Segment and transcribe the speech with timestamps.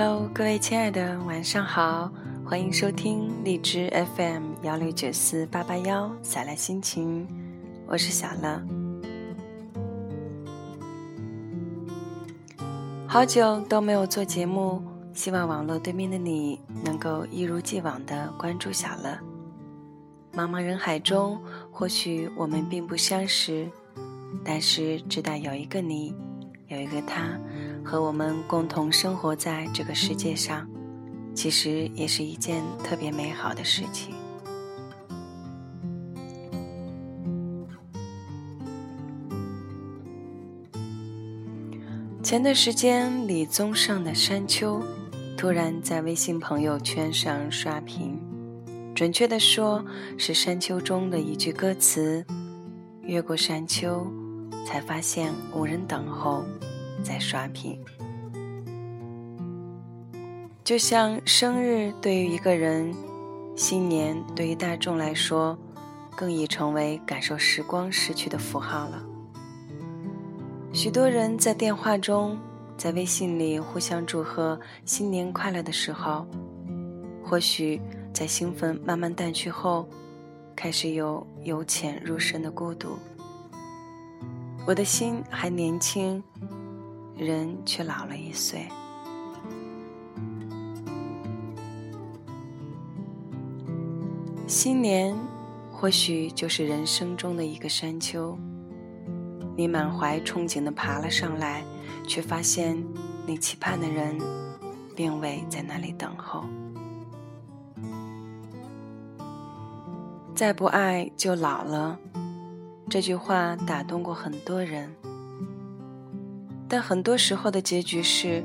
[0.00, 2.08] Hello，各位亲爱的，晚上好，
[2.46, 7.26] 欢迎收听荔枝 FM 幺六九四八八幺小乐心情，
[7.84, 8.62] 我是小乐。
[13.08, 14.80] 好久都没有做节目，
[15.12, 19.18] 希望网络对面的你能够一如既往的关注小乐。
[20.32, 21.40] 茫茫人海中，
[21.72, 23.68] 或许我们并不相识，
[24.44, 26.14] 但是知道有一个你。
[26.68, 27.30] 有一个他，
[27.88, 30.68] 和我们共同生活在这个世界上，
[31.34, 34.14] 其实也是一件特别美好的事情。
[42.22, 44.80] 前段时间，李宗盛的《山丘》
[45.34, 48.20] 突然在微信朋友圈上刷屏，
[48.94, 49.82] 准确的说，
[50.18, 52.22] 是《山丘》中的一句歌词
[53.00, 54.06] ：“越过山丘。”
[54.66, 56.44] 才发现无人等候，
[57.02, 57.78] 在刷屏。
[60.64, 62.94] 就像生日对于一个人，
[63.56, 65.58] 新年对于大众来说，
[66.14, 69.02] 更已成为感受时光逝去的符号了。
[70.72, 72.38] 许多人在电话中，
[72.76, 76.26] 在微信里互相祝贺新年快乐的时候，
[77.24, 77.80] 或许
[78.12, 79.88] 在兴奋慢慢淡去后，
[80.54, 82.98] 开始有由浅入深的孤独。
[84.66, 86.22] 我的心还年轻，
[87.18, 88.68] 人却老了一岁。
[94.46, 95.14] 新年
[95.70, 98.38] 或许就是人生中的一个山丘，
[99.56, 101.62] 你满怀憧憬的爬了上来，
[102.06, 102.82] 却发现
[103.26, 104.18] 你期盼的人
[104.96, 106.44] 并未在那里等候。
[110.34, 111.98] 再不爱就老了。
[112.88, 114.94] 这句话打动过很多人，
[116.68, 118.44] 但很多时候的结局是，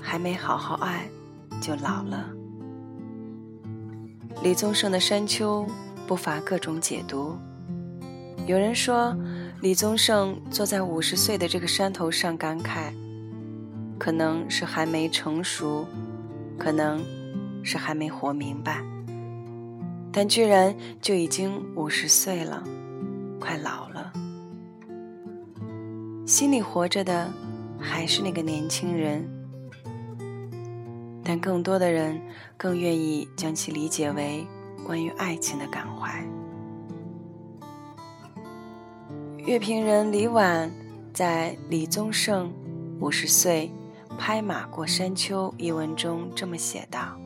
[0.00, 1.08] 还没好好爱，
[1.60, 2.28] 就老了。
[4.42, 5.64] 李宗盛的《山丘》
[6.06, 7.36] 不乏各种解读，
[8.46, 9.16] 有人说，
[9.60, 12.92] 李宗盛坐在五十岁的这个山头上感慨，
[13.98, 15.86] 可能是还没成熟，
[16.58, 17.02] 可能
[17.62, 18.84] 是还没活明白，
[20.12, 22.62] 但居然就已经五十岁了。
[23.40, 24.12] 快老了，
[26.26, 27.32] 心里活着的
[27.78, 29.24] 还是那个年轻人，
[31.22, 32.20] 但更多的人
[32.56, 34.44] 更愿意将其理解为
[34.84, 36.20] 关于爱情的感怀。
[39.38, 40.68] 乐评人李婉
[41.14, 42.52] 在《李宗盛
[42.98, 43.70] 五十岁
[44.18, 47.16] 拍马过山丘》一文中这么写道：“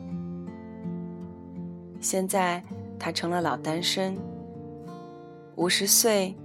[1.99, 2.63] 现在
[2.99, 4.15] 他成了老单身。”
[5.57, 6.35] 五十岁，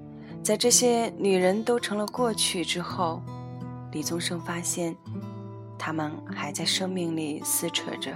[0.46, 3.20] 在这些女人都成了过去之后，
[3.90, 4.94] 李宗盛发现，
[5.76, 8.12] 她们还在生命里撕扯着。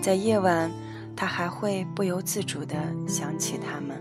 [0.00, 0.70] 在夜晚，
[1.16, 2.76] 他还会不由自主地
[3.08, 4.00] 想起她们，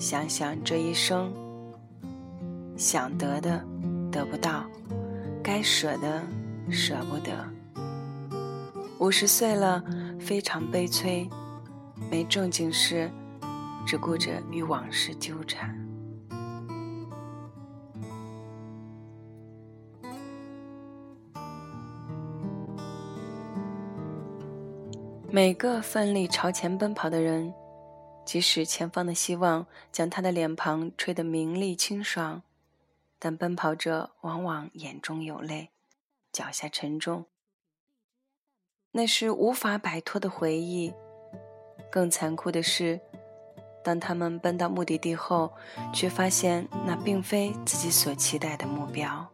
[0.00, 1.32] 想想这一生，
[2.76, 3.64] 想得的
[4.10, 4.64] 得不到，
[5.44, 6.24] 该舍的
[6.72, 7.32] 舍不得。
[8.98, 9.80] 五十岁了，
[10.18, 11.30] 非常悲催，
[12.10, 13.08] 没正经事。
[13.86, 15.76] 只顾着与往事纠缠。
[25.30, 27.54] 每个奋力朝前奔跑的人，
[28.24, 32.42] 即使前方的希望将他的脸庞吹得明丽清爽，
[33.18, 35.70] 但奔跑者往往眼中有泪，
[36.30, 37.24] 脚下沉重。
[38.90, 40.92] 那是无法摆脱的回忆。
[41.90, 43.00] 更残酷的是。
[43.84, 45.52] 当他们奔到目的地后，
[45.92, 49.28] 却发现那并非自己所期待的目标。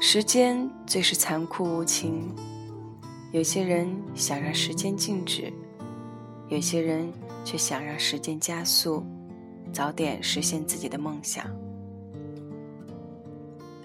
[0.00, 2.34] 时间最是残酷无情，
[3.32, 5.52] 有些人想让时间静止，
[6.48, 7.12] 有些人
[7.44, 9.04] 却想让时间加速，
[9.72, 11.44] 早点实现自己的梦想。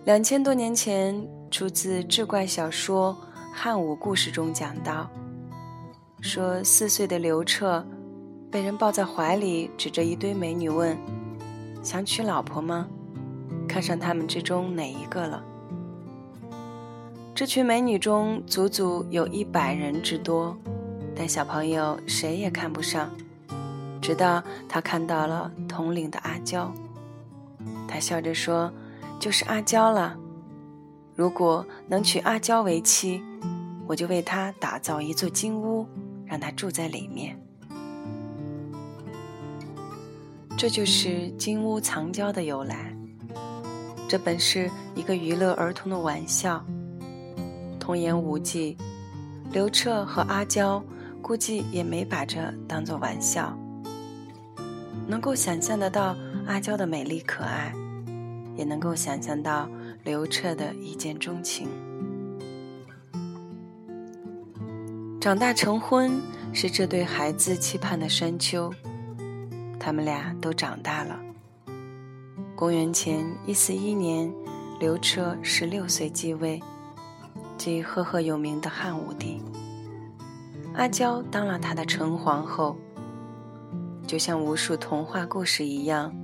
[0.06, 3.16] 两千多年前，出自志怪小说。
[3.57, 5.10] 汉武故事中讲到，
[6.19, 7.84] 说四岁的刘彻
[8.52, 10.96] 被人抱在怀里，指着一堆美女问
[11.81, 12.86] ：“想娶老婆吗？
[13.66, 15.42] 看上他们之中哪一个了？”
[17.34, 20.56] 这群美女中足足有一百人之多，
[21.16, 23.10] 但小朋友谁也看不上，
[24.02, 26.69] 直到他看到了统领的阿娇，
[27.88, 28.69] 他笑着说
[29.18, 30.18] ：“就是阿娇了。”
[31.15, 33.23] 如果能娶阿娇为妻，
[33.88, 35.88] 我就为她打造一座金屋，
[36.25, 37.39] 让她住在里面。
[40.57, 42.94] 这就是金屋藏娇的由来。
[44.07, 46.63] 这本是一个娱乐儿童的玩笑，
[47.79, 48.77] 童言无忌。
[49.51, 50.83] 刘彻和阿娇
[51.21, 53.57] 估计也没把这当做玩笑。
[55.07, 56.15] 能够想象得到
[56.45, 57.73] 阿娇的美丽可爱，
[58.56, 59.69] 也能够想象到
[60.06, 61.68] 刘彻的一见钟情。
[65.19, 66.22] 长大成婚
[66.54, 68.72] 是这对孩子期盼的山丘，
[69.80, 71.19] 他们俩都长大了。
[72.56, 74.31] 公元前一四一年，
[74.80, 76.62] 刘彻十六岁继位，
[77.57, 79.42] 即赫赫有名的汉武帝。
[80.75, 82.78] 阿娇当了他的陈皇后。
[84.06, 86.16] 就像无数童话故事一样，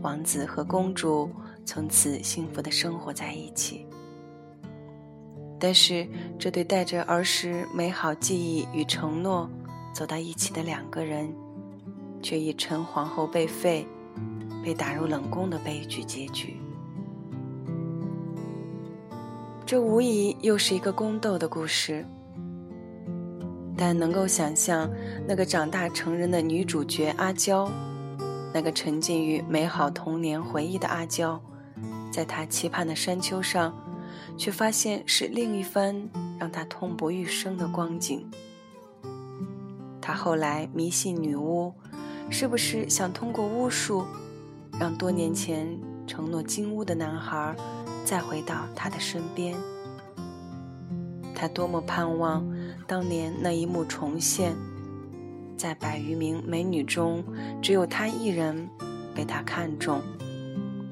[0.00, 1.30] 王子和公主
[1.72, 3.86] 从此幸福的生活在一起。
[5.56, 6.04] 但是，
[6.36, 9.48] 这对带着儿时美好记忆与承诺
[9.94, 11.32] 走到一起的两个人，
[12.20, 13.86] 却以陈皇后被废、
[14.64, 16.56] 被打入冷宫的悲剧结局。
[19.64, 22.04] 这无疑又是一个宫斗的故事。
[23.76, 24.90] 但能够想象，
[25.24, 27.70] 那个长大成人的女主角阿娇，
[28.52, 31.40] 那个沉浸于美好童年回忆的阿娇，
[32.20, 33.74] 在他期盼的山丘上，
[34.36, 36.06] 却发现是另一番
[36.38, 38.30] 让他痛不欲生的光景。
[40.02, 41.72] 他后来迷信女巫，
[42.28, 44.04] 是不是想通过巫术，
[44.78, 45.66] 让多年前
[46.06, 47.56] 承诺金屋的男孩，
[48.04, 49.56] 再回到他的身边？
[51.34, 52.46] 他多么盼望！
[52.86, 54.54] 当年那一幕重现，
[55.56, 57.24] 在百余名美女中，
[57.62, 58.68] 只有她一人
[59.14, 60.02] 被他看中，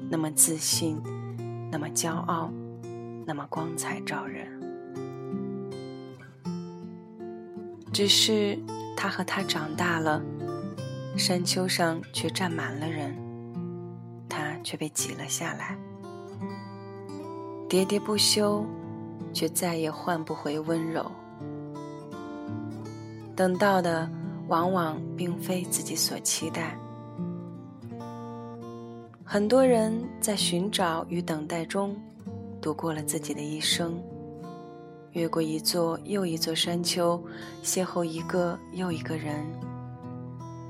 [0.09, 0.99] 那么自信，
[1.71, 2.51] 那么骄傲，
[3.25, 4.47] 那么光彩照人。
[7.91, 8.57] 只是
[8.95, 10.21] 他和她长大了，
[11.17, 13.15] 山丘上却站满了人，
[14.29, 15.77] 他却被挤了下来，
[17.67, 18.65] 喋喋不休，
[19.33, 21.11] 却再也换不回温柔。
[23.35, 24.09] 等到的
[24.47, 26.77] 往往并非自己所期待。
[29.31, 31.95] 很多人在寻找与等待中
[32.59, 34.01] 度过了自己的一生，
[35.11, 37.23] 越过一座又一座山丘，
[37.63, 39.45] 邂逅一个又一个人，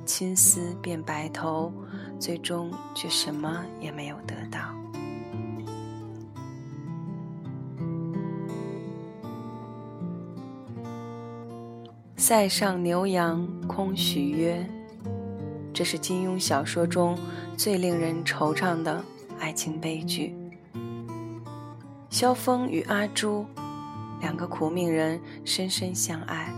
[0.05, 1.71] 青丝变白头，
[2.19, 4.59] 最终却什么也没有得到。
[12.17, 14.69] 塞上牛羊空许约，
[15.79, 17.17] 这是金庸小说中
[17.55, 19.01] 最令人惆怅的
[19.39, 20.35] 爱情悲剧。
[22.09, 23.45] 萧峰与阿朱
[24.19, 26.53] 两个苦命人深深相爱，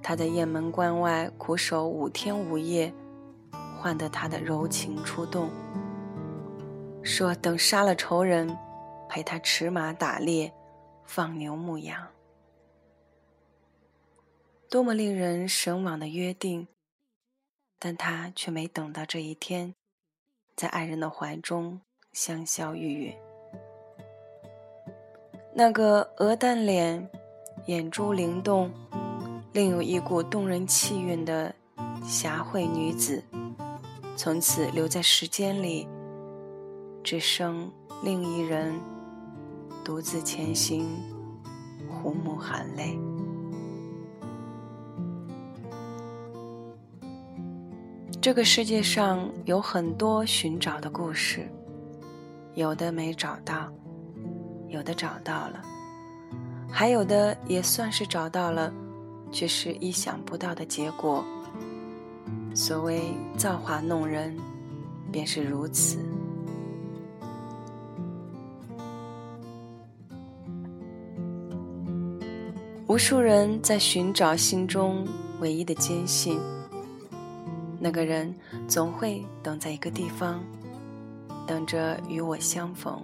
[0.00, 2.94] 他在雁门关外苦守五天五夜，
[3.80, 5.50] 换得他的柔情出动，
[7.02, 8.56] 说等杀了仇人，
[9.08, 10.52] 陪他驰马打猎，
[11.04, 12.00] 放牛牧羊。
[14.70, 16.68] 多么令人神往的约定，
[17.84, 19.74] 但他却没等到这一天，
[20.54, 21.80] 在爱人的怀中
[22.12, 23.14] 香消玉殒。
[25.52, 27.10] 那个鹅蛋脸、
[27.66, 28.70] 眼珠灵动、
[29.52, 31.52] 另有一股动人气韵的
[32.04, 33.20] 侠慧女子，
[34.16, 35.88] 从此留在时间里，
[37.02, 37.68] 只剩
[38.04, 38.78] 另一人
[39.84, 40.88] 独自前行，
[41.90, 42.96] 胡目含泪。
[48.22, 51.44] 这个世界上有很多寻找的故事，
[52.54, 53.68] 有的没找到，
[54.68, 55.60] 有的找到了，
[56.70, 58.72] 还有的也算是找到了，
[59.32, 61.24] 却是意想不到的结果。
[62.54, 63.02] 所谓
[63.36, 64.36] 造化弄人，
[65.10, 65.98] 便是如此。
[72.86, 75.04] 无数人在寻找心中
[75.40, 76.38] 唯一的坚信。
[77.84, 78.32] 那个人
[78.68, 80.40] 总会等在一个地方，
[81.44, 83.02] 等着与我相逢。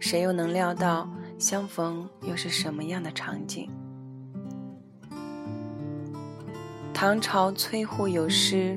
[0.00, 3.68] 谁又能料到相逢又是什么样的场景？
[6.92, 8.76] 唐朝崔护有诗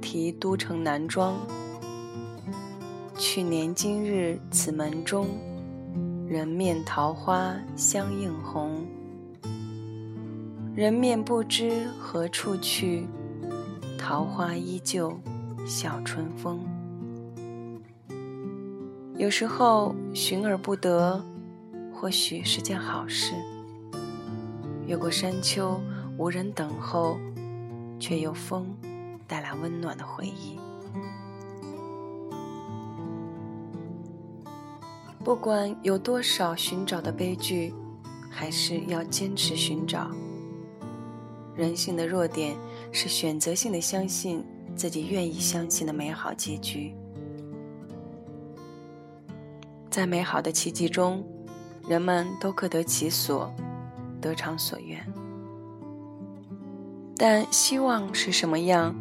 [0.00, 1.34] 题都城南庄
[3.18, 5.26] ：“去年今日此门中，
[6.28, 8.86] 人面桃花相映红。
[10.76, 13.08] 人面不知何处去。”
[14.06, 15.18] 桃花依旧
[15.66, 16.60] 笑春风。
[19.16, 21.24] 有时候寻而不得，
[21.90, 23.32] 或许是件好事。
[24.86, 25.80] 越过山丘，
[26.18, 27.16] 无人等候，
[27.98, 28.76] 却有风
[29.26, 30.58] 带来温暖的回忆。
[35.24, 37.72] 不管有多少寻找的悲剧，
[38.30, 40.10] 还是要坚持寻找。
[41.56, 42.54] 人性的弱点
[42.94, 44.44] 是选择性的相信
[44.76, 46.94] 自己愿意相信的美好结局。
[49.90, 51.26] 在美好的奇迹中，
[51.88, 53.52] 人们都各得其所，
[54.20, 55.04] 得偿所愿。
[57.16, 58.94] 但希望是什么样，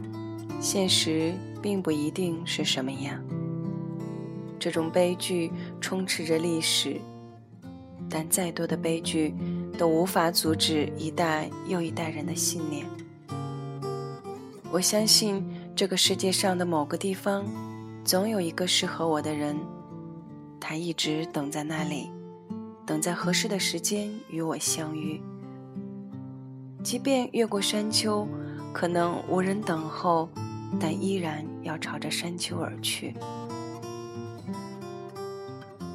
[0.59, 3.23] 现实并不一定是什么样。
[4.57, 6.99] 这种悲剧充斥着历史，
[8.09, 9.35] 但再多的悲剧
[9.77, 12.87] 都无法阻止一代又一代人的信念。
[14.73, 17.45] 我相信这个世界上的某个地方，
[18.03, 19.55] 总有一个适合我的人，
[20.59, 22.09] 他一直等在那里，
[22.83, 25.21] 等在合适的时间与我相遇。
[26.81, 28.27] 即便越过山丘，
[28.73, 30.27] 可能无人等候，
[30.79, 33.13] 但依然要朝着山丘而去。《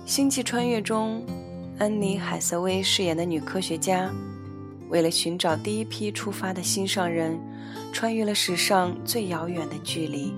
[0.07, 1.27] 星际穿越》中，
[1.81, 4.09] 安妮·海瑟薇饰演的女科学家，
[4.88, 7.38] 为了寻找第一批出发的心上人，
[7.92, 10.35] 穿越了史上最遥远的距离。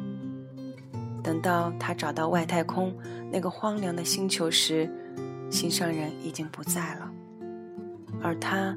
[1.22, 2.94] 等到他找到外太空
[3.30, 4.90] 那个荒凉的星球时，
[5.50, 7.10] 心上人已经不在了，
[8.22, 8.76] 而他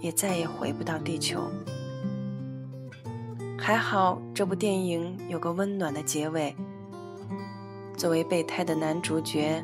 [0.00, 1.50] 也再也回不到地球。
[3.58, 6.54] 还好，这部电影有个温暖的结尾。
[7.96, 9.62] 作为备胎的男主角。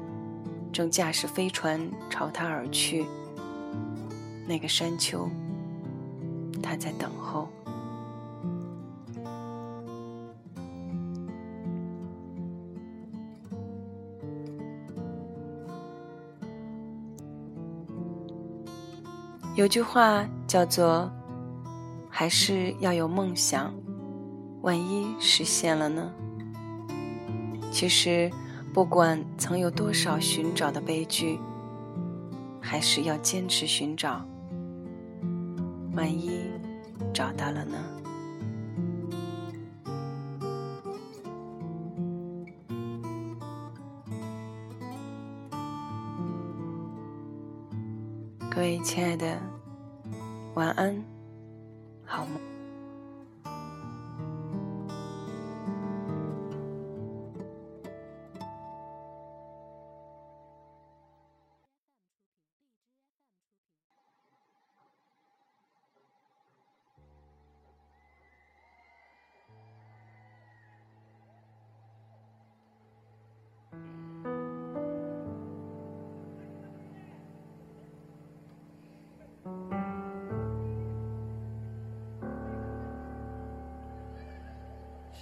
[0.73, 3.07] 正驾驶飞船朝他而去。
[4.45, 5.31] 那个山丘，
[6.65, 7.49] 他在等候。
[19.55, 21.11] 有句话叫做
[22.09, 23.73] ：“还是要有梦想，
[24.63, 26.11] 万一实现了呢？”
[27.71, 28.31] 其实。
[28.73, 31.39] 不管曾有多少寻找的悲剧，
[32.61, 34.27] 还是要坚持寻找。
[35.93, 36.41] 万一
[37.13, 37.77] 找到了呢？
[48.51, 49.37] 各位亲爱的，
[50.55, 51.05] 晚安，
[52.05, 52.54] 好梦。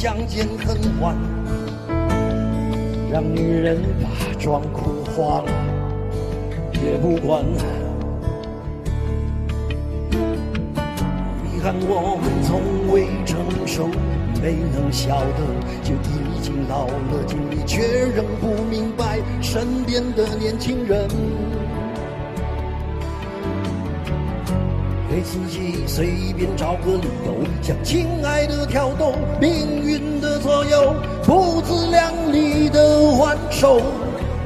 [0.00, 1.16] 相见恨晚，
[3.10, 5.50] 让女人把妆哭花了
[6.74, 7.44] 也不管。
[11.42, 13.88] 遗憾我们从未成熟，
[14.40, 15.42] 没能晓得
[15.82, 17.82] 就已经老了，经历却
[18.14, 21.08] 仍不明白身边的年轻人。
[25.18, 30.94] 给自己随便找个理由，向亲爱的挑逗，命运的左右，
[31.24, 33.82] 不自量力的还手，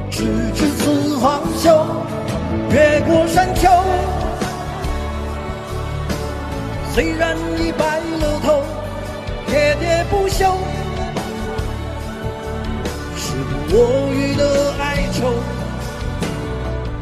[0.09, 0.23] 直
[0.55, 1.85] 至死方休，
[2.71, 3.69] 越过山丘。
[6.95, 8.63] 虽然已白了头，
[9.47, 10.57] 喋喋不休，
[13.15, 13.35] 时
[13.69, 15.35] 不我予的哀愁，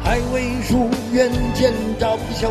[0.04, 2.50] 还未如愿见着不朽，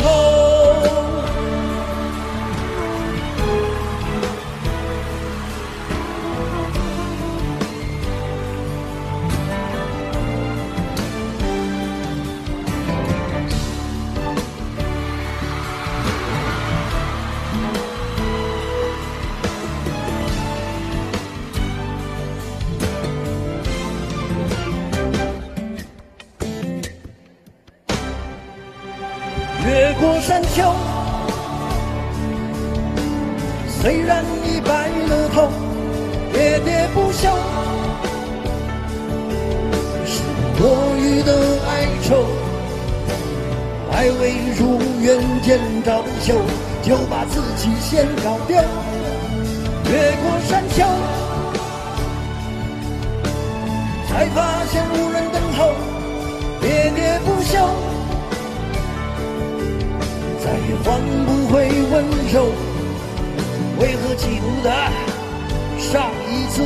[36.93, 37.29] 不休，
[40.05, 40.21] 是
[40.57, 40.61] 多
[40.97, 41.31] 余的
[41.67, 42.25] 哀愁，
[43.89, 46.35] 还未如愿见着不朽，
[46.83, 48.57] 就把自己先搞丢。
[49.89, 50.85] 越过山丘，
[54.09, 55.71] 才发现无人等候，
[56.61, 57.57] 喋喋不休。
[60.43, 61.93] 再也换不回温
[62.33, 62.35] 柔，
[63.79, 64.69] 为何记不得
[65.81, 66.63] 上一次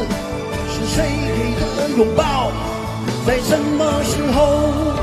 [0.69, 2.51] 是谁给的拥抱？
[3.25, 4.93] 在什么时候？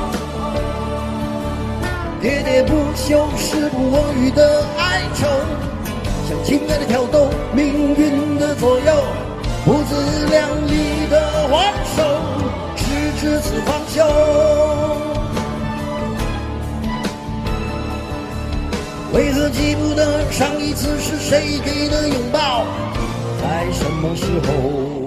[2.23, 5.27] 喋喋不休、时不我予的哀愁，
[6.29, 9.03] 向情爱的挑逗，命运的左右，
[9.65, 11.99] 不自量力的还手，
[12.77, 12.85] 直
[13.19, 14.05] 至死方休。
[19.13, 22.65] 为何记不得上一次是谁给的拥抱？
[23.43, 25.02] 在什么时候？